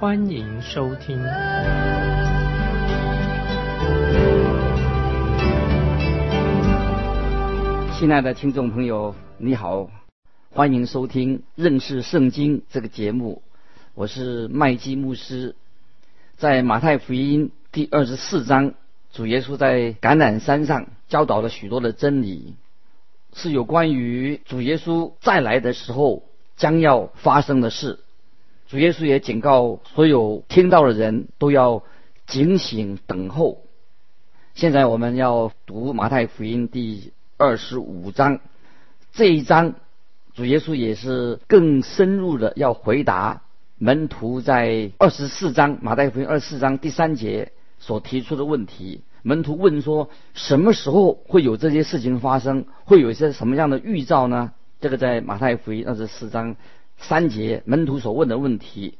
[0.00, 1.22] 欢迎收听。
[7.98, 9.90] 亲爱的听众朋友，你好，
[10.54, 13.42] 欢迎收听认识圣经这个节目，
[13.92, 15.54] 我是麦基牧师，
[16.38, 18.72] 在马太福音第二十四章。
[19.12, 22.54] 主耶稣在橄榄山上教导了许多的真理，
[23.34, 26.22] 是有关于主耶稣再来的时候
[26.56, 27.98] 将要发生的事。
[28.70, 31.82] 主耶稣也警告所有听到的人都要
[32.28, 33.64] 警醒等候。
[34.54, 38.38] 现在我们要读马太福音第二十五章，
[39.12, 39.74] 这一章
[40.34, 43.42] 主耶稣也是更深入的要回答
[43.76, 47.50] 门徒在二十四章马太福音二十四章第三节。
[47.80, 52.66] 所提出的问题，门徒问说：什么时候会有这些事情发生？
[52.84, 54.52] 会有一些什么样的预兆呢？
[54.80, 56.56] 这个在马太福音二十四章
[57.00, 58.98] 三节，门徒所问的问题。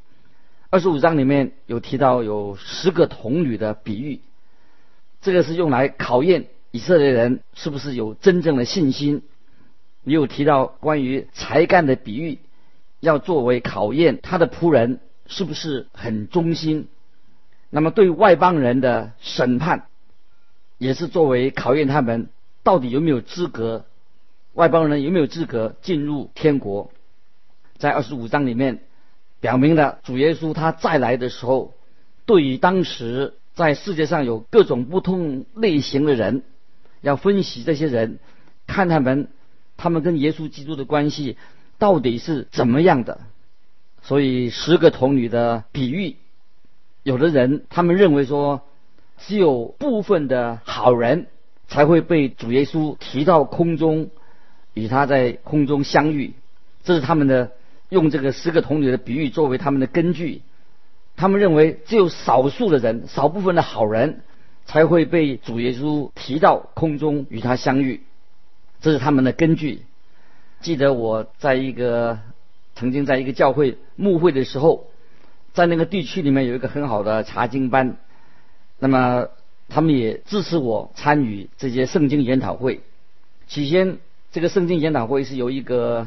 [0.70, 4.20] 二十五章里面有提到有十个童女的比喻，
[5.20, 9.22] 这个是用来考验以色列人是不是有真正的信心。
[10.02, 12.38] 你有提到关于才干的比喻，
[13.00, 16.88] 要作为考验他的仆人是不是很忠心。
[17.68, 19.86] 那么，对外邦人的审判，
[20.78, 22.30] 也是作为考验他们
[22.62, 23.84] 到底有没有资格，
[24.54, 26.90] 外邦人有没有资格进入天国。
[27.80, 28.80] 在二十五章里面，
[29.40, 31.72] 表明了主耶稣他再来的时候，
[32.26, 36.42] 对于当时在世界上有各种不同类型的人，
[37.00, 38.18] 要分析这些人，
[38.66, 39.28] 看他们
[39.78, 41.38] 他们跟耶稣基督的关系
[41.78, 43.22] 到底是怎么样的。
[44.02, 46.16] 所以，十个童女的比喻。
[47.02, 48.60] 有的人他们认为说，
[49.16, 51.28] 只有部分的好人
[51.66, 54.10] 才会被主耶稣提到空中，
[54.74, 56.34] 与他在空中相遇。
[56.82, 57.52] 这是他们的
[57.90, 60.40] 用这个十个童女的比喻作为他们的根据。
[61.16, 64.22] 他们认为只有少数的人，少部分的好人
[64.64, 68.00] 才会被主耶稣提到空中与他相遇。
[68.80, 69.82] 这是他们的根据。
[70.60, 72.18] 记得我在一个
[72.74, 74.86] 曾经在一个教会牧会的时候。
[75.52, 77.96] 在那个地区里面有一个很好的查经班，
[78.78, 79.26] 那么
[79.68, 82.82] 他们也支持我参与这些圣经研讨会。
[83.48, 83.98] 起先，
[84.30, 86.06] 这个圣经研讨会是由一个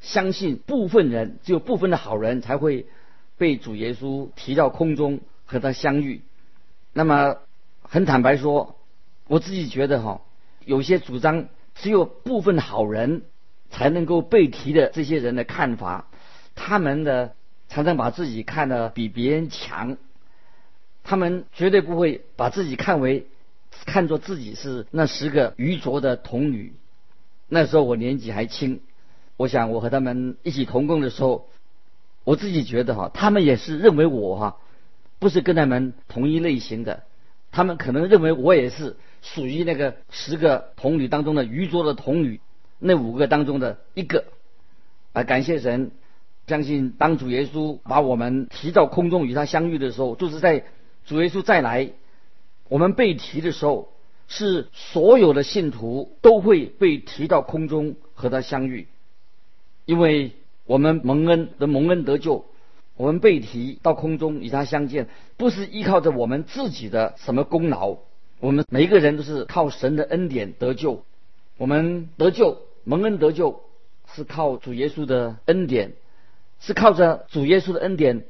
[0.00, 2.86] 相信部分人，只有部分的好人才会
[3.36, 6.22] 被主耶稣提到空中和他相遇。
[6.92, 7.36] 那么
[7.82, 8.76] 很坦白说，
[9.26, 10.22] 我自己觉得哈，
[10.64, 13.22] 有些主张只有部分好人
[13.70, 16.06] 才能够被提的这些人的看法，
[16.54, 17.34] 他们的。
[17.70, 19.98] 常常把自己看得比别人强，
[21.04, 23.26] 他们绝对不会把自己看为
[23.84, 26.72] 看作自己是那十个愚拙的童女。
[27.46, 28.80] 那时候我年纪还轻，
[29.38, 31.48] 我想我和他们一起同工的时候，
[32.24, 34.56] 我自己觉得哈，他们也是认为我哈
[35.18, 37.04] 不是跟他们同一类型的，
[37.50, 42.40] 他们可能认为我也是属于那个十个童女当中的愚拙的童女
[42.78, 44.24] 那五个当中的一个。
[45.14, 45.92] 啊，感谢神。
[46.48, 50.64] 相信当主耶稣把我们提到空中与他相遇的时候，就是在
[51.04, 51.90] 主耶稣再来，
[52.70, 53.92] 我们被提的时候，
[54.28, 58.88] 是所有的信徒都会被提到空中和他相遇，
[59.88, 60.32] 因为
[60.66, 62.44] 我们蒙恩的蒙恩得救，
[62.94, 67.96] 我们被提到空中与他相见，不是依靠着我们自己的什么功劳，
[68.38, 71.04] 我们每一个人都是靠神的恩典得救，
[71.56, 73.62] 我们得救蒙恩得救
[74.14, 75.94] 是靠主耶稣的恩典。
[76.60, 78.24] 是靠着主耶稣的恩典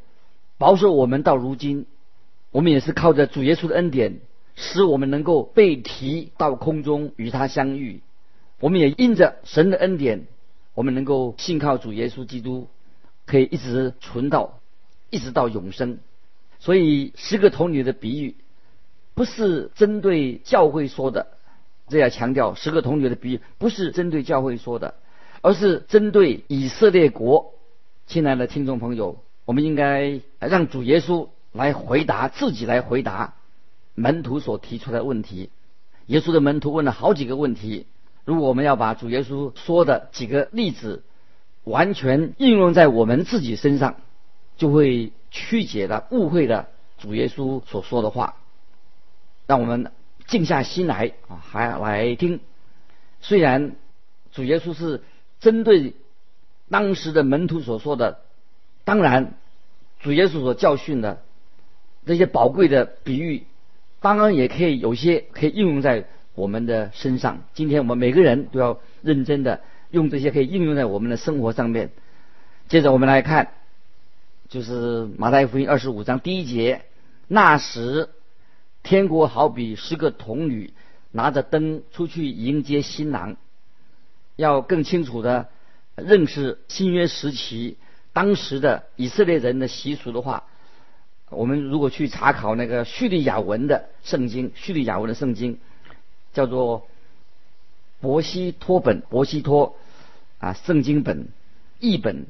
[0.59, 1.87] 保守我们到如今，
[2.53, 4.21] 我们也是靠着主耶稣的恩典，
[4.55, 8.01] 使我们能够被提到空中与他相遇。
[8.61, 10.27] 我们也因着神的恩典，
[10.79, 12.69] 我们能够信靠主耶稣基督，
[13.27, 14.61] 可以一直存到
[15.11, 15.99] 一直到永生。
[16.61, 18.37] 所以十个童女的比喻
[19.15, 21.27] 不是针对教会说的，
[21.89, 24.95] 这要强调十个童女的比喻不是针对教会说的，
[25.43, 27.55] 而是针对以色列国。
[28.07, 33.35] 亲爱的听众朋友，我们应该让主耶稣来回答自己来回答
[33.97, 35.51] 门徒所提出的问题。
[36.07, 37.87] 耶稣的门徒问了好几个问题，
[38.29, 41.03] 如果我们要把主耶稣说的几个例子
[41.65, 43.97] 完全应用在我们自己身上，
[44.59, 48.35] 就会曲解了、误会了主耶稣所说的话。
[49.47, 49.91] 让我们
[50.27, 52.41] 静下心来啊，还来听。
[53.23, 53.77] 虽然
[54.31, 55.03] 主耶稣是
[55.41, 55.95] 针对
[56.69, 58.21] 当时的门徒所说的，
[58.85, 59.39] 当然
[60.01, 61.23] 主耶稣所教训的
[62.05, 63.47] 这些宝贵的比喻，
[64.01, 66.07] 当然也可以有些可以应用在
[66.39, 67.43] 我们的身上。
[67.53, 71.91] 今天我们每个人都要认真的用这些可以应用在我们的生活上面。
[72.69, 73.49] 接着我们来看，
[74.49, 76.83] 就是马太福音二十五章第一节，
[77.27, 78.11] 那时
[78.85, 80.73] 天国好比十个童女
[81.11, 83.37] 拿着灯出去迎接新郎。
[84.37, 85.49] 要更清楚的
[85.97, 87.77] 认识新约时期
[88.13, 90.45] 当时的以色列人的习俗的话，
[91.31, 95.59] 我们如果去查考那个叙利亚文的圣经，叙利亚文的圣经
[96.33, 96.89] 叫做
[98.01, 99.77] 伯西托本，伯西托
[100.39, 101.29] 啊圣经本
[101.79, 102.27] 译本。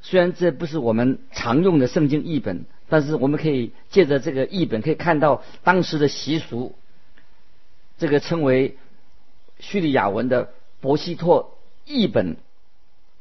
[0.00, 6.74] 虽然这不是我们常用的圣经译本，但是我们可以借着这个译本可以看到当时的习俗。
[7.98, 8.76] 这个称为
[9.58, 10.52] 叙利亚文的。
[10.82, 12.36] 伯希托译本，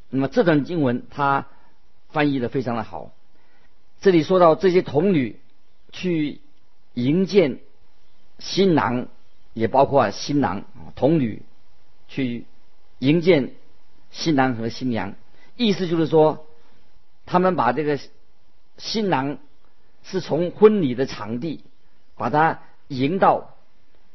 [0.10, 1.46] 那么这段经文它
[2.10, 3.14] 翻译的非常的好。
[4.00, 5.40] 这里说到这些童女
[5.92, 6.42] 去
[6.96, 7.60] 迎接
[8.40, 9.10] 新郎，
[9.54, 11.44] 也包括新郎啊，童女
[12.08, 12.46] 去
[13.00, 13.54] 迎接
[14.10, 15.16] 新郎和新娘，
[15.56, 16.48] 意思就是说，
[17.26, 18.00] 他们把这个
[18.78, 19.38] 新郎
[20.04, 21.64] 是从婚礼的场地
[22.16, 23.56] 把他迎到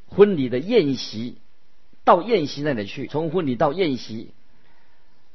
[0.08, 1.38] 婚礼的宴席。
[2.04, 4.30] 到宴席那里去，从婚礼到宴席。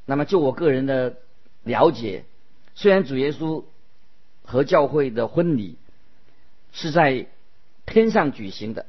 [0.06, 1.18] 那么就我个人的
[1.64, 2.24] 了解，
[2.76, 3.66] 虽然主耶稣
[4.44, 5.76] 和教会的婚礼
[6.72, 7.28] 是在
[7.86, 8.86] 天上举行的，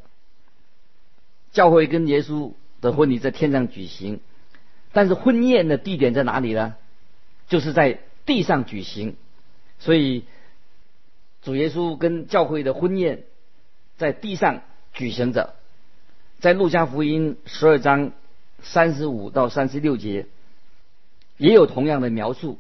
[1.52, 4.20] 教会跟耶稣的婚礼在天上举行，
[4.92, 6.74] 但是婚宴的地点在哪里呢？
[7.48, 9.16] 就是在地上举行。
[9.78, 10.24] 所以
[11.42, 13.24] 主耶稣跟教会的婚宴
[13.98, 14.62] 在地上
[14.94, 15.54] 举行着。
[16.40, 18.12] 在路加福音十二章
[18.62, 20.26] 三十五到三十六节，
[21.36, 22.58] 也有同样的描述。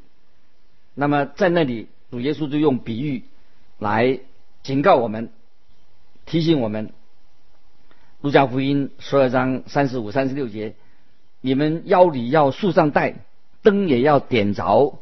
[0.94, 3.24] 那么在那里，主耶稣就用比喻
[3.78, 4.20] 来
[4.62, 5.30] 警告我们、
[6.26, 6.92] 提醒我们。
[8.22, 10.76] 路加福音十二章三十五、三十六节，
[11.40, 13.16] 你们腰里要束上带，
[13.62, 15.00] 灯也要点着，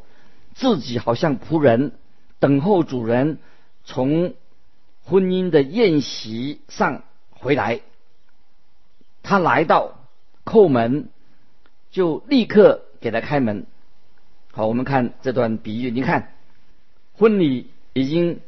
[0.55, 1.91] 自己好像仆人
[2.39, 3.37] 等候主人
[3.83, 4.33] 从
[5.03, 7.81] 婚姻的宴席上回来。
[9.21, 9.99] 他来到
[10.43, 11.09] 叩门，
[11.91, 13.67] 就立刻给他开门。
[14.51, 15.91] 好，我们看这段比喻。
[15.91, 16.33] 你看，
[17.13, 18.39] 婚礼已经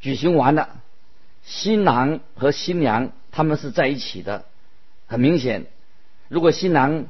[0.00, 0.80] 举行完了，
[1.42, 4.46] 新郎和新娘他们是在一起的。
[5.06, 5.66] 很明显，
[6.26, 7.06] 如果新郎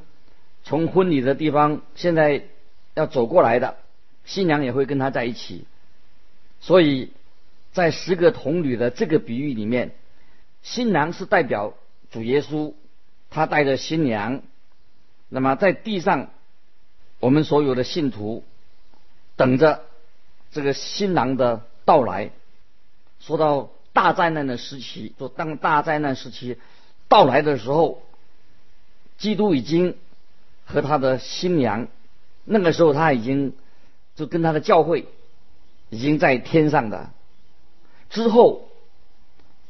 [0.63, 2.43] 从婚礼的地方现在
[2.93, 3.77] 要走过来的，
[4.25, 5.65] 新娘也会跟他在一起。
[6.59, 7.13] 所以
[7.71, 9.95] 在十个童女的这个比喻里面，
[10.61, 11.73] 新郎是代表
[12.11, 12.75] 主耶稣。
[13.31, 14.43] 他带着新娘，
[15.29, 16.29] 那么在地上，
[17.19, 18.43] 我们所有的信徒
[19.35, 19.83] 等着
[20.51, 22.29] 这个新郎的到来。
[23.19, 26.57] 说到大灾难的时期，说当大灾难时期
[27.09, 28.01] 到来的时候，
[29.17, 29.97] 基督已经
[30.63, 31.89] 和他的新娘，
[32.45, 33.53] 那个时候他已经
[34.15, 35.05] 就跟他的教会
[35.89, 37.09] 已经在天上的。
[38.09, 38.69] 之后，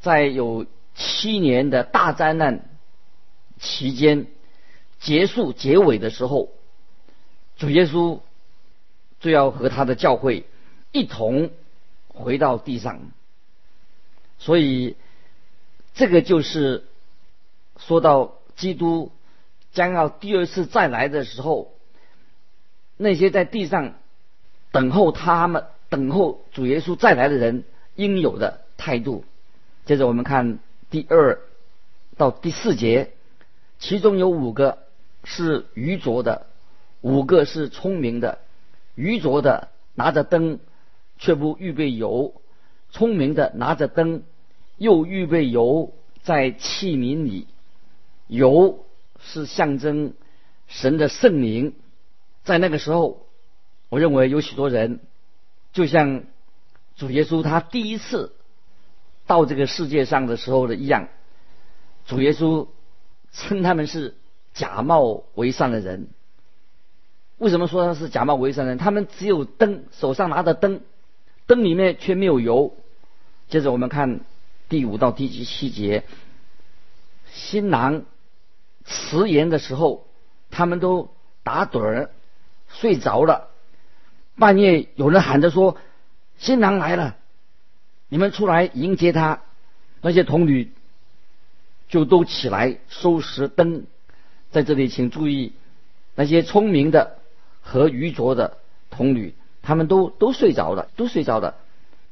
[0.00, 0.64] 在有
[0.94, 2.68] 七年的大灾难。
[3.62, 4.26] 期间
[5.00, 6.48] 结束结尾的时候，
[7.58, 8.20] 主耶稣
[9.20, 10.46] 就要和他的教会
[10.92, 11.50] 一同
[12.08, 13.00] 回到地上，
[14.40, 14.96] 所以
[15.94, 16.84] 这个就是
[17.78, 19.12] 说到基督
[19.72, 21.70] 将要第二次再来的时候，
[22.96, 23.94] 那些在地上
[24.72, 27.62] 等候他们、等候主耶稣再来的人
[27.94, 29.24] 应有的态度。
[29.86, 30.58] 接着我们看
[30.90, 31.38] 第二
[32.16, 33.12] 到第四节。
[33.78, 34.84] 其中有五个
[35.24, 36.46] 是愚拙的，
[37.00, 38.38] 五个是聪明的。
[38.94, 40.60] 愚拙的拿着灯，
[41.18, 42.39] 却不预备油；
[42.90, 44.22] 聪明的拿着灯，
[44.76, 47.46] 又预备油在器皿里。
[48.26, 48.84] 油
[49.18, 50.14] 是象征
[50.66, 51.74] 神的圣灵。
[52.44, 53.26] 在那个时候，
[53.88, 55.00] 我认为有许多人，
[55.72, 56.24] 就像
[56.96, 58.32] 主耶稣他第一次
[59.26, 61.08] 到这个世界上的时候的一样，
[62.06, 62.68] 主耶稣。
[63.32, 64.16] 称他们是
[64.54, 66.08] 假冒为善的人。
[67.38, 68.76] 为什么说他是假冒为善的人？
[68.76, 70.80] 他们只有灯，手上拿着灯，
[71.50, 72.76] 灯里面却没有油。
[73.48, 74.20] 接着我们看
[74.68, 76.04] 第五到第七节，
[77.32, 78.04] 新郎
[78.84, 80.06] 辞言的时候，
[80.52, 82.10] 他们都打盹儿
[82.68, 83.48] 睡着了。
[84.36, 85.76] 半夜有人喊着说
[86.38, 87.16] ：“新郎来了。”
[88.08, 89.42] 你们出来迎接他。”
[90.02, 90.72] 那些童女
[91.88, 93.86] 就都起来收拾灯。
[94.52, 95.52] 在这里，请注意，
[96.14, 97.18] 那些聪明的
[97.60, 101.56] 和愚拙的童女，他们都都睡着了，都睡着了。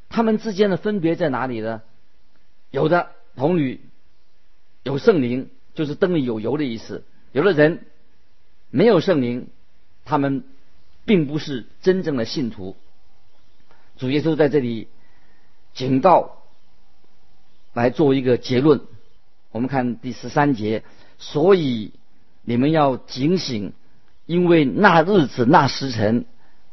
[0.09, 1.83] 他们之间的分别在哪里呢？
[2.71, 3.81] 有的童女
[4.83, 7.03] 有圣灵，就是灯里有油的意思；
[7.33, 7.87] 有的人
[8.71, 9.49] 没有圣灵，
[10.05, 10.45] 他们
[11.05, 12.77] 并不是真正的信徒。
[13.97, 14.89] 主耶稣在这里
[15.75, 16.43] 警告，
[17.73, 18.83] 来做一个结论。
[19.51, 20.85] 我们看第十三节，
[21.19, 21.93] 所以
[22.43, 23.73] 你们要警醒，
[24.27, 26.27] 因为那日子、那时辰，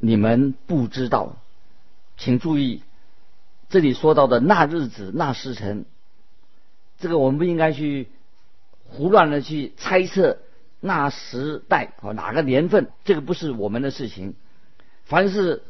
[0.05, 1.37] 你们不知道。
[2.17, 2.83] 请注意。
[3.67, 5.85] 这里说到的那日子那时辰，
[6.99, 8.07] 这个我们不应该去
[8.85, 10.37] 胡乱的去猜测
[10.79, 14.35] 那时代和哪个年份，这个不是我们的事情。
[15.05, 15.63] 凡是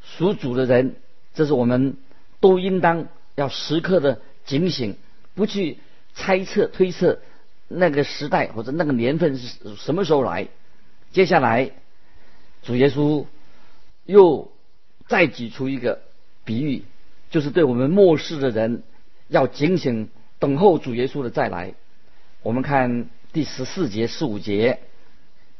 [0.00, 0.96] 属主的人，
[1.34, 1.98] 这是我们
[2.40, 4.96] 都应当要时刻的警醒，
[5.34, 5.78] 不去
[6.14, 7.20] 猜测推测
[7.68, 10.48] 那个时代或者那个年份是什么时候来。
[11.12, 11.70] 接下来，
[12.62, 13.26] 主耶稣
[14.06, 14.50] 又
[15.06, 16.00] 再举出一个
[16.44, 16.82] 比喻。
[17.28, 18.82] 就是对我们末世的人
[19.28, 20.08] 要警醒，
[20.38, 21.74] 等候主耶稣的再来。
[22.42, 24.78] 我们看第十四节、十五节，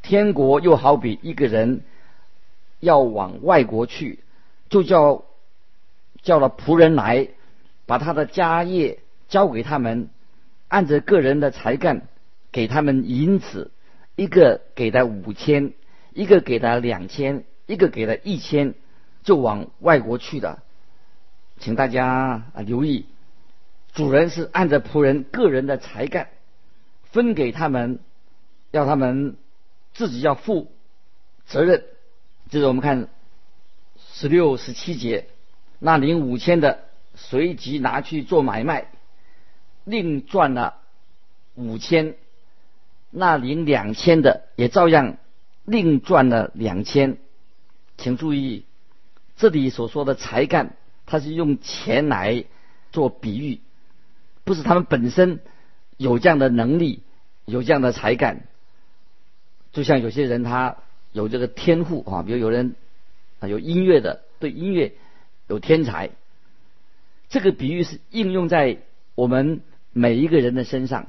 [0.01, 1.81] 天国又好比一个人
[2.79, 4.19] 要往外国去，
[4.69, 5.25] 就叫
[6.21, 7.27] 叫了仆人来，
[7.85, 10.09] 把他的家业交给他们，
[10.69, 12.07] 按着个人的才干
[12.51, 13.71] 给他们银子，
[14.15, 15.73] 一个给他五千，
[16.13, 18.73] 一个给他两千，一个给了一千，
[19.23, 20.63] 就往外国去的。
[21.59, 23.05] 请大家啊留意，
[23.93, 26.29] 主人是按照仆人个人的才干
[27.03, 27.99] 分给他们，
[28.71, 29.37] 要他们
[29.93, 30.71] 自己要负
[31.45, 31.83] 责任。
[32.49, 33.09] 就是我们看
[34.13, 35.27] 十六、十七节，
[35.79, 38.91] 那领五千的随即拿去做买卖，
[39.83, 40.75] 另赚了
[41.55, 42.13] 五千；
[43.09, 45.17] 那领两千的也照样
[45.65, 47.17] 另赚了两千。
[47.97, 48.63] 请注意
[49.35, 50.75] 这里所说的才干。
[51.09, 52.43] 它是用钱来
[52.91, 53.61] 做比喻，
[54.43, 55.39] 不是他们本身
[55.95, 57.01] 有这样的能力，
[57.45, 58.45] 有这样的才干。
[59.71, 60.75] 就像有些人他
[61.13, 62.75] 有这个天赋啊，比如有人
[63.39, 64.95] 啊有音乐的，对音乐
[65.47, 66.09] 有天才。
[67.29, 68.79] 这个比喻是应用在
[69.15, 69.61] 我们
[69.93, 71.07] 每一个人的身上，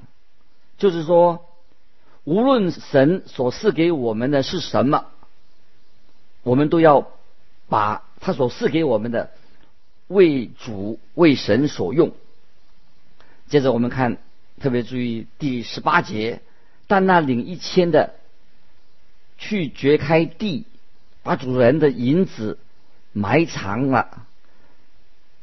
[0.77, 1.45] 就是说，
[2.23, 5.07] 无论神所赐给我们的是什么，
[6.49, 7.11] 我们都要
[7.69, 9.31] 把他所赐给我们的。
[10.07, 12.13] 为主为神所用。
[13.49, 14.17] 接着我们看，
[14.59, 16.41] 特别注意第十八节，
[16.87, 18.15] 但那领一千的
[19.37, 20.65] 去掘开地，
[21.23, 22.59] 把主人的银子
[23.13, 24.27] 埋藏了。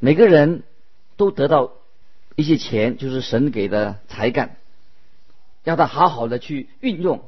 [0.00, 0.64] 每个人
[1.16, 1.70] 都得到
[2.34, 4.56] 一些钱，就是神给的才干，
[5.62, 7.22] 要他好好的去运用。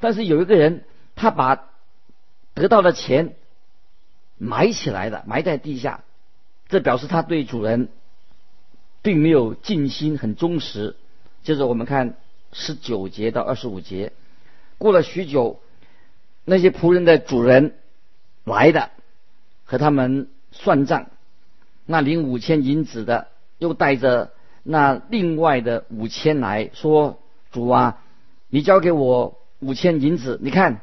[0.00, 0.82] 但是有一个人，
[1.14, 1.68] 他把
[2.60, 3.36] 得到的钱
[4.36, 6.04] 埋起来了，埋在地下。
[6.68, 7.88] 这表示他对主人
[9.00, 10.94] 并没有尽心、很忠实。
[11.42, 12.16] 接着我们看
[12.52, 14.12] 十九节到二十五节，
[14.76, 15.58] 过了许久，
[16.44, 17.72] 那些仆人的主人
[18.44, 18.90] 来的，
[19.64, 21.06] 和他们算账。
[21.86, 27.18] 那领五千银子的又带着那另外的五千来说
[27.52, 28.02] ：“主啊，
[28.50, 30.82] 你交给我五千银子，你看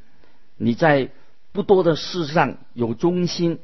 [0.63, 1.09] 你在
[1.51, 3.59] 不多的事上有忠心。”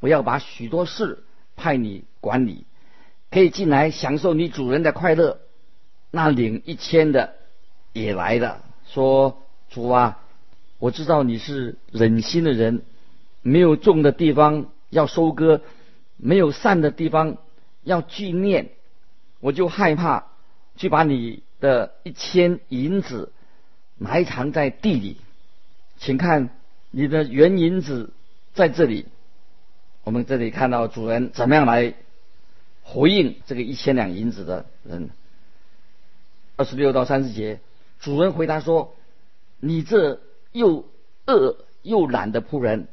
[0.00, 1.24] 我要把许多事
[1.56, 2.64] 派你管理，
[3.30, 5.40] 可以进来享受你主人的快乐。
[6.10, 7.34] 那领一千的
[7.92, 10.22] 也来了，说：“主啊，
[10.78, 12.82] 我知道你是忍心的人，
[13.42, 15.60] 没有种的地方要收割，
[16.16, 17.36] 没有散的地方
[17.82, 18.70] 要纪念，
[19.40, 20.28] 我就害怕
[20.76, 23.34] 去把你的一千银子
[23.98, 25.18] 埋藏在地里。
[26.00, 26.50] 请看
[26.90, 28.12] 你的原银子
[28.52, 29.06] 在这里。”
[30.02, 31.94] 我们这里看到主人怎么样来
[32.82, 35.10] 回应这个一千两银子的人。
[36.56, 37.60] 二十六到三十节，
[38.00, 38.94] 主人回答说
[39.60, 40.20] ：“你这
[40.52, 40.86] 又
[41.26, 42.88] 饿又懒的仆人，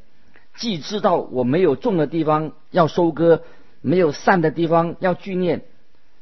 [0.56, 3.42] 既知道我没有种的地方要收割，
[3.82, 5.64] 没有善的地方要纪念，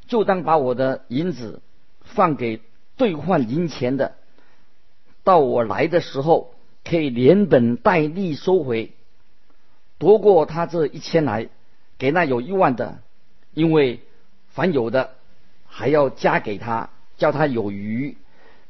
[0.08, 1.62] 就当把我的银子
[2.02, 2.62] 放给
[2.96, 4.16] 兑换银钱的，
[5.24, 6.55] 到我来的时候
[6.86, 8.94] 可以连本带利收回，
[9.98, 11.50] 夺过他这一千来，
[11.98, 13.00] 给那有一万的，
[13.54, 14.00] 因为
[14.50, 15.16] 凡有的
[15.68, 18.16] 还要加给他，叫他有余；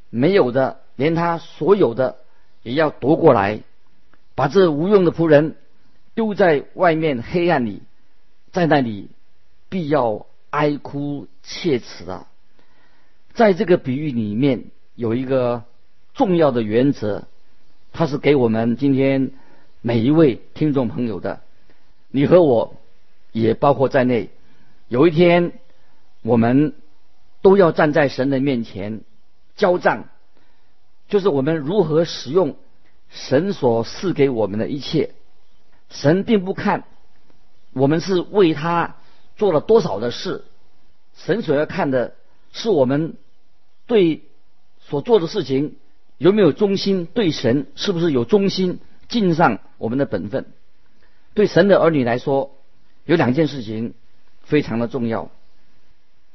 [0.10, 2.16] 没有的，连他所有的
[2.64, 3.60] 也要夺过来，
[4.34, 5.58] 把这无用的仆人
[6.16, 7.84] 丢在外面黑暗里。
[8.52, 9.10] 在那里
[9.68, 12.30] 必要哀哭切齿啊！
[13.34, 15.66] 在这个比喻里面有一个
[16.14, 17.28] 重要的原则，
[17.98, 19.32] 它是给我们今天
[19.80, 21.40] 每一位听众朋友的，
[22.10, 22.76] 你和我
[23.32, 24.32] 也包括在内。
[24.90, 25.54] 有一天，
[26.22, 26.74] 我们
[27.42, 29.00] 都要站在神的面前
[29.56, 30.10] 交账，
[31.08, 32.58] 就是我们如何使用
[33.08, 35.12] 神所赐给我们的一切。
[35.90, 36.84] 神并不看。
[37.72, 38.98] 我们是为他
[39.38, 40.44] 做了多少的事？
[41.16, 42.14] 神所要看的
[42.52, 43.16] 是我们
[43.88, 44.24] 对
[44.82, 45.78] 所做的事情
[46.18, 48.80] 有没有忠心，对神是不是有忠心，
[49.10, 50.46] 尽上我们的本分。
[51.34, 52.56] 对神的儿女来说，
[53.06, 53.94] 有两件事情
[54.44, 55.30] 非常的重要。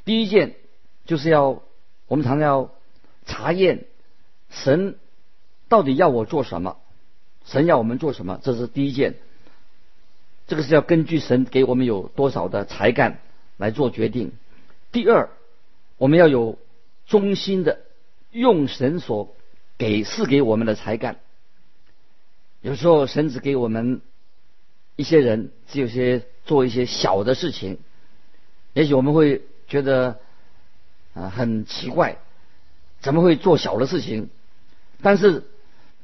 [0.05, 0.55] 第一件
[1.07, 1.63] 就是要
[2.07, 2.71] 我们常常要
[3.25, 3.87] 查验
[4.51, 4.97] 神
[5.69, 6.77] 到底要我做什么，
[7.47, 9.15] 神要我们做什么，这是第一件。
[10.47, 13.21] 这个是要根据神给我们有多少的才干
[13.57, 14.33] 来做决定。
[14.91, 15.31] 第二，
[15.97, 16.59] 我们要有
[17.07, 17.79] 忠心的
[18.33, 19.35] 用神所
[19.81, 21.21] 给赐给我们的才干。
[22.61, 24.03] 有时候神只给我们
[24.95, 27.79] 一些人，只有些做一些小的事情，
[28.75, 30.21] 也许我们会觉得
[31.15, 32.19] 啊很奇怪，
[33.01, 34.29] 怎么会做小的事情？
[35.01, 35.45] 但是，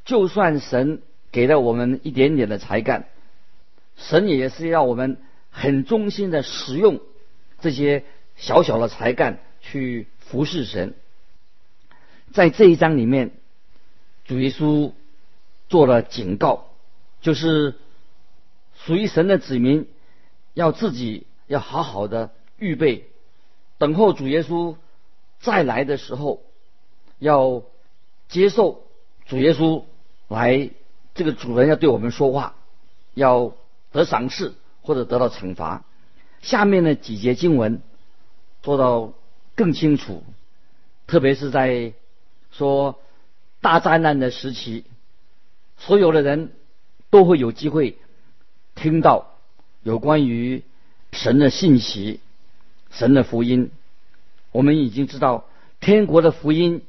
[0.07, 3.07] 就算神给了我们一点点的才干，
[3.99, 5.19] 神也是要我们
[5.51, 7.03] 很忠心的使用
[7.61, 8.05] 这些
[8.37, 10.95] 小小的才干去服侍神。
[12.33, 13.33] 在这一章里面，
[14.27, 14.93] 主耶稣
[15.69, 16.67] 做了警告，
[17.21, 17.75] 就是
[18.75, 19.89] 属于神的子民
[20.55, 23.09] 要自己要好好的预备，
[23.79, 24.77] 等候主耶稣
[25.41, 26.43] 再来的时候，
[27.19, 27.63] 要
[28.29, 28.85] 接受
[29.27, 29.85] 主耶稣
[30.29, 30.71] 来，
[31.15, 32.55] 这个主人要对我们说话，
[33.15, 33.53] 要。
[33.93, 35.83] 得赏赐或者得到惩罚。
[36.43, 37.81] 下面的几节经文
[38.63, 39.15] 做到
[39.55, 40.23] 更清楚，
[41.07, 41.95] 特别是在
[42.51, 42.99] 说
[43.61, 44.85] 大灾难的时期，
[45.77, 46.53] 所有的人
[47.11, 47.99] 都会有机会
[48.75, 49.35] 听到
[49.83, 50.63] 有关于
[51.13, 52.21] 神的信息、
[52.91, 53.71] 神的福音。
[54.53, 55.47] 我们已经知道，
[55.81, 56.83] 天国的福音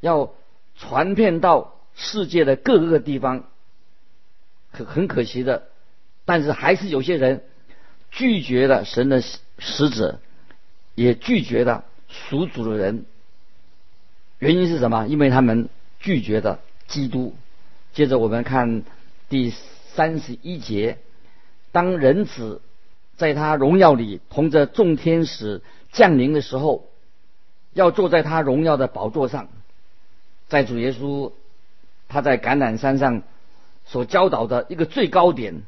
[0.00, 0.32] 要
[0.76, 3.44] 传遍到世界的各个地方。
[4.72, 5.68] 可很可惜的。
[6.24, 7.44] 但是还是有些人
[8.10, 9.22] 拒绝了神的
[9.58, 10.20] 使者，
[10.94, 13.04] 也拒绝了属主的人。
[14.38, 15.06] 原因是什么？
[15.06, 15.68] 因为他们
[16.06, 17.34] 拒绝的基督。
[17.92, 18.84] 接着我们看
[19.28, 19.52] 第
[19.96, 20.98] 三十一节：
[21.72, 22.62] 当人子
[23.16, 26.86] 在他荣耀里同着众天使降临的时候，
[27.72, 29.48] 要坐在他荣耀的宝座上。
[30.46, 31.32] 在主耶稣
[32.06, 33.24] 他在橄榄山上
[33.84, 35.64] 所教导的一个最高点。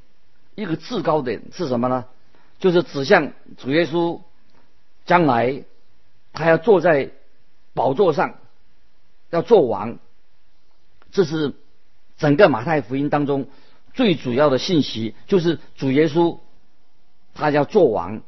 [0.54, 2.04] 一个至高点是什么呢？
[2.60, 4.20] 就是指向主耶稣
[5.04, 5.64] 将来
[6.32, 7.10] 他要坐在
[7.74, 8.36] 宝座上，
[9.30, 9.98] 要做王。
[11.10, 11.54] 这是
[12.16, 13.48] 整个马太福音当中
[13.94, 16.38] 最主要的信息，就是主耶稣
[17.34, 18.22] 他要做王，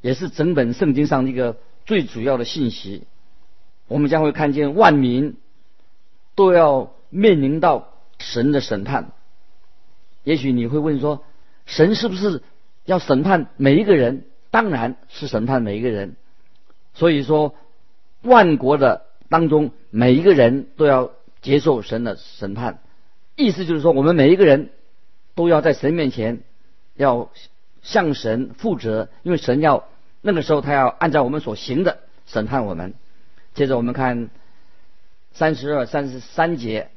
[0.00, 3.04] 也是整本圣经上一个最主要的信息。
[3.88, 5.36] 我们将会看见万民
[6.34, 9.12] 都要面临到神的审判。
[10.22, 11.24] 也许你会问说。
[11.66, 12.42] 神是不是
[12.84, 14.26] 要审判每一个人？
[14.50, 16.14] 当然是审判每一个人。
[16.92, 17.54] 所以说，
[18.20, 21.12] 万国的当中每一个人都要
[21.44, 22.80] 接受神的审判。
[23.36, 24.70] 意思就是说，我们每一个人
[25.34, 26.40] 都要在神面前
[26.96, 27.30] 要
[27.82, 29.84] 向神负责，因为神要
[30.22, 32.94] 那个时候他要按照我们所行的审判我们。
[33.52, 34.30] 接着我们看
[35.32, 36.90] 三十二、三十三节，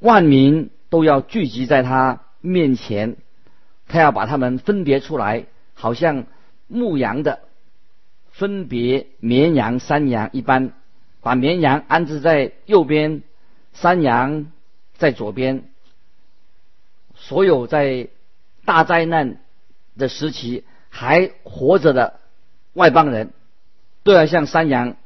[0.00, 3.16] 万民都要聚集在他面前。
[3.88, 6.24] 他要把他们分别出来，好像
[6.66, 7.40] 牧羊的
[8.30, 10.72] 分别绵羊、山羊一般，
[11.22, 13.22] 把绵羊安置在右边，
[13.72, 14.52] 山羊
[14.98, 15.64] 在左边。
[17.14, 18.08] 所有在
[18.64, 19.40] 大灾难
[19.96, 22.18] 的时期还活着的
[22.72, 23.32] 外邦人，
[24.02, 24.96] 都要像山羊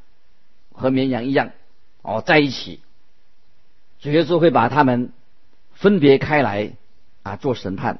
[0.71, 1.51] 和绵羊一样
[2.01, 2.81] 哦在一起。
[3.99, 5.11] 主耶稣会把他们
[5.73, 6.73] 分别开来
[7.21, 7.99] 啊，做审判。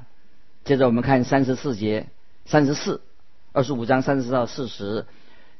[0.64, 2.06] 接着我们看三十四节，
[2.44, 3.00] 三十四
[3.52, 5.06] 二十五章三十到四十。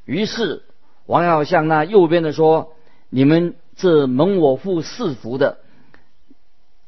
[0.05, 0.63] 于是
[1.09, 2.73] 王要向那右边的说
[3.09, 5.57] ：“你们这蒙我父赐福的，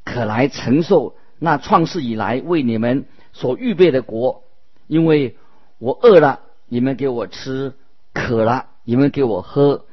[0.04, 4.44] 可来承受那创世以来为你们所预备的国，
[4.86, 5.38] 因为
[5.80, 7.72] 我饿了，你们给我吃；
[8.14, 9.86] 渴了，你们给我喝；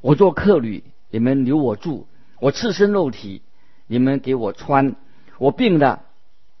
[0.00, 2.06] 我做客旅，你们留我住；
[2.38, 3.42] 我赤身肉体，
[3.88, 4.94] 你们给我穿；
[5.38, 6.02] 我病了，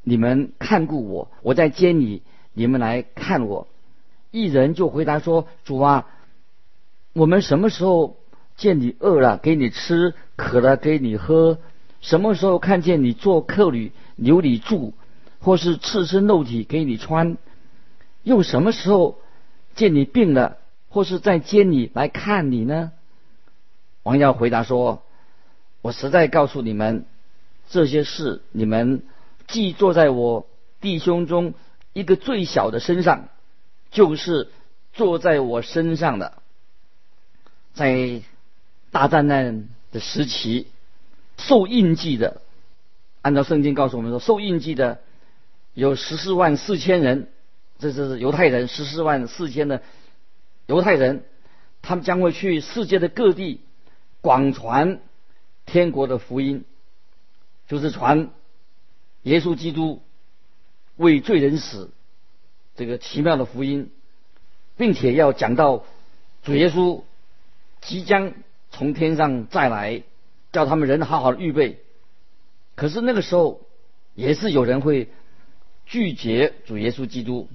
[0.02, 3.68] 你们看顾我；我在监里，你们来看我。”
[4.32, 6.08] 一人就回答说：“主啊，
[7.12, 8.16] 我们什么时候
[8.56, 11.58] 见你饿了给你吃，渴了给你喝？
[12.00, 14.94] 什么时候看见你做客旅留你住，
[15.40, 17.36] 或是赤身肉体给你穿？
[18.22, 19.18] 又什么时候
[19.74, 20.56] 见你病了，
[20.88, 22.92] 或是在监里来看你呢？”
[24.02, 25.02] 王耀回答说
[25.82, 27.04] ：“我实在告诉你们，
[27.68, 29.02] 这些事你们
[29.46, 30.46] 既坐在我
[30.80, 31.54] 弟兄中
[31.92, 33.28] 一个最小的身上。”
[33.92, 34.48] 就是
[34.94, 36.41] 坐在我身上的，
[37.74, 38.22] 在
[38.90, 40.66] 大灾难的时期
[41.38, 42.42] 受印记的，
[43.22, 45.00] 按照圣经告诉我们说，受印记的
[45.74, 47.28] 有十四万四千人，
[47.78, 49.82] 这是犹太人十四万四千的
[50.66, 51.24] 犹太人，
[51.80, 53.60] 他们将会去世界的各地
[54.20, 55.00] 广传
[55.64, 56.64] 天国的福音，
[57.68, 58.30] 就是传
[59.22, 60.02] 耶稣基督
[60.96, 61.90] 为罪人死。
[62.74, 63.90] 这个奇妙的福音，
[64.76, 65.84] 并且要讲到
[66.42, 67.02] 主耶稣
[67.82, 68.32] 即将
[68.70, 70.02] 从天上再来，
[70.50, 71.80] 叫他们人好好的预备。
[72.74, 73.60] 可是那个时候，
[74.14, 75.08] 也是有人会
[75.84, 77.48] 拒绝主耶稣基督，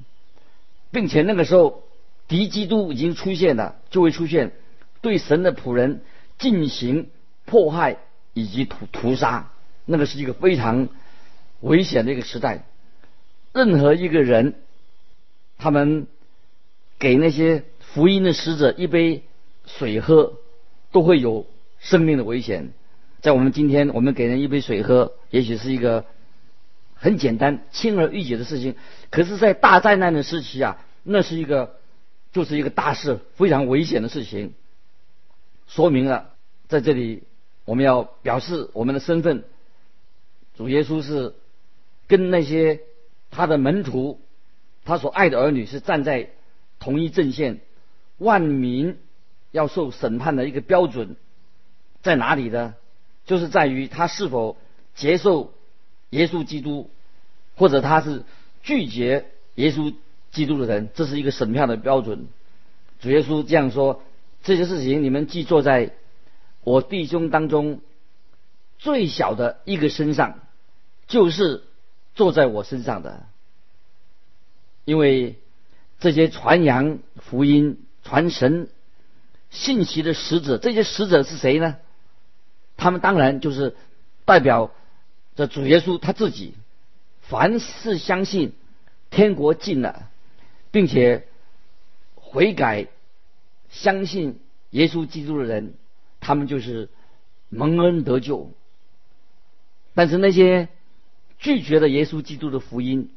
[0.92, 1.82] 并且那个时候
[2.28, 4.52] 敌基督已经出现了，就会出现
[5.02, 6.02] 对神的仆人
[6.38, 7.10] 进行
[7.46, 7.98] 迫害
[8.34, 9.50] 以及屠屠杀。
[9.86, 10.90] 那个是一个非常
[11.62, 12.66] 危险的一个时代，
[13.54, 14.54] 任何一个人。
[15.60, 16.06] 他们
[17.00, 19.24] 给那些福音的使者一杯
[19.68, 20.34] 水喝，
[20.92, 21.46] 都会有
[21.78, 22.74] 生命的危险。
[23.22, 26.06] 在我们今天，我们给人一杯水喝，也许是一个
[26.96, 28.76] 很简单、轻而易举的事情。
[29.12, 31.78] 可是，在大灾难的时期啊，那是一个
[32.32, 34.54] 就是一个大事，非常危险的事情。
[35.68, 36.32] 说明了，
[36.68, 37.24] 在这里
[37.66, 39.44] 我们要表示我们的身份。
[40.56, 41.36] 主耶稣是
[42.08, 42.80] 跟那些
[43.30, 44.20] 他的门徒。
[44.86, 46.30] 他所爱的儿女是站在
[46.80, 47.60] 同一阵线，
[48.20, 48.98] 万民
[49.52, 51.16] 要受审判的一个标准
[52.02, 52.76] 在哪里呢？
[53.26, 54.56] 就是在于他是否
[54.96, 55.54] 接受
[56.12, 56.90] 耶稣基督，
[57.56, 58.24] 或者他是
[58.64, 59.94] 拒绝耶稣
[60.32, 62.28] 基督的人，这是一个审判的标准。
[63.02, 64.02] 主耶稣这样说：
[64.44, 65.94] 这些事情你们既坐在
[66.64, 67.82] 我弟兄当中
[68.80, 70.40] 最小的一个身上，
[71.08, 71.64] 就是
[72.16, 73.26] 坐在我身上的。
[74.86, 75.36] 因为
[76.00, 78.70] 这些传扬福音、传神
[79.50, 81.78] 信息的使者，这些使者是谁呢？
[82.76, 83.76] 他们当然就是
[84.26, 84.72] 代表
[85.36, 86.54] 着主耶稣他自己。
[87.22, 88.54] 凡是相信
[89.10, 90.10] 天国近了，
[90.72, 91.28] 并且
[92.16, 92.88] 悔改、
[93.70, 95.74] 相信耶稣基督的人，
[96.20, 96.90] 他们就是
[97.50, 98.52] 蒙恩得救。
[99.94, 100.70] 但是那些
[101.40, 103.12] 拒绝了耶稣基督的福音、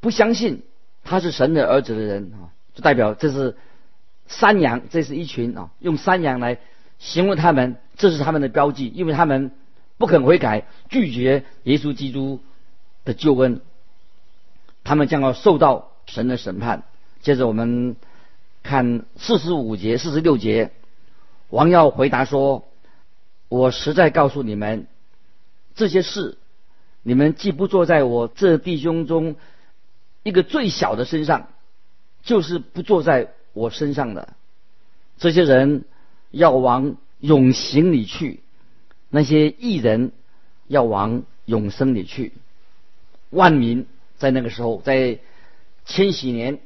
[0.00, 0.62] 不相信。
[1.06, 3.58] 他是神的儿子的人啊，就代表这是
[4.26, 6.58] 山羊，这是一群啊，用山羊来
[6.98, 9.52] 形容他们，这是他们的标记，因为他们
[9.98, 12.40] 不肯悔改，拒绝耶稣基督
[13.04, 13.60] 的救恩，
[14.82, 16.84] 他们将要受到神的审判。
[17.22, 17.96] 接着我们
[18.62, 20.72] 看四十五节、四十六节，
[21.48, 22.64] 王耀回答说
[23.48, 24.86] ：“我实在告诉你们，
[25.74, 26.38] 这些事，
[27.02, 29.36] 你们既不坐在我这弟兄中。”
[30.24, 31.48] 一个最小的身上，
[32.22, 34.36] 就是不坐在我身上的
[35.16, 35.84] 这些人
[36.30, 38.40] 要往永行里去，
[39.08, 40.12] 那些异人
[40.66, 42.32] 要往永生里去。
[43.30, 43.86] 万民
[44.18, 45.18] 在那个时候，在
[45.86, 46.60] 千禧年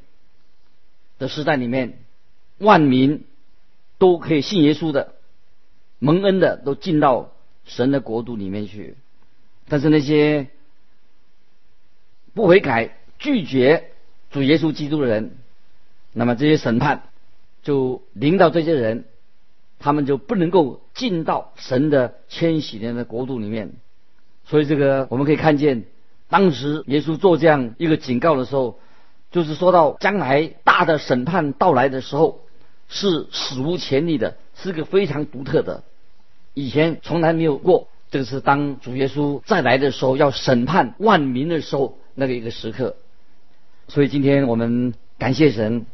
[1.21, 2.01] 的时代里面，
[2.59, 3.25] 万民
[3.99, 5.15] 都可以信耶稣的，
[6.01, 7.33] 蒙恩的都进到
[7.65, 8.97] 神的国度里面去。
[9.69, 10.49] 但是那些
[12.35, 12.97] 不悔改。
[13.21, 13.91] 拒绝
[14.31, 15.39] 主耶稣基督的人，
[16.19, 17.05] 那么这些审判
[17.63, 19.05] 就临到这些人，
[19.79, 23.75] 他们就不能够进到神的千禧年的国度里面。
[24.45, 25.85] 所以这个我们可以看见，
[26.29, 28.81] 当时耶稣做这样一个警告的时候，
[29.31, 32.41] 就是说到将来大的审判到来的时候，
[32.89, 35.85] 是史无前例的，是个非常独特的，
[36.53, 37.87] 以前从来没有过。
[38.11, 42.97] 这个是当主耶稣再来的时候，要审判万民的时候，那个一个时刻。
[43.87, 45.87] 所以今天我们感谢神，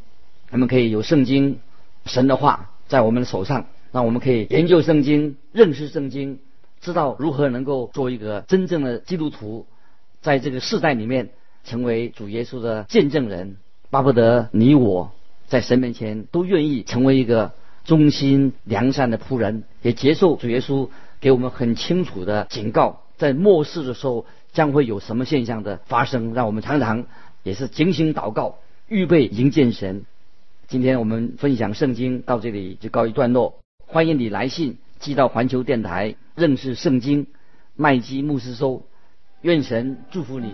[0.55, 1.59] 我们可以有圣经、
[2.05, 6.39] 神的话在我们的手上，让我们可以研究圣经、认识圣经，
[6.79, 9.67] 知道如何能够做一个真正的基督徒，
[10.21, 11.31] 在这个世代里面
[11.65, 13.57] 成为主耶稣的见证人。
[13.89, 15.11] 巴不得你我
[15.45, 17.51] 在神面前都愿意成为一个
[17.83, 20.87] 忠心良善的仆人，也接受主耶稣
[21.19, 27.03] 给我们很清楚的警告，在末世的时候将会有什么现象的发生，让我们常常
[27.43, 30.05] 也是警醒祷告，预备迎见神。
[30.67, 37.27] 今天我们分享圣经到这里就告一段落，欢迎你来信寄到环球电台认识圣经
[37.75, 38.83] 麦基牧师收，
[39.41, 40.53] 愿神祝福你，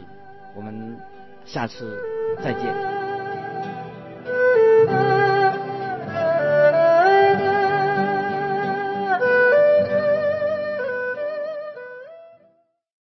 [0.56, 0.98] 我们
[1.46, 1.98] 下次
[2.44, 3.01] 再见。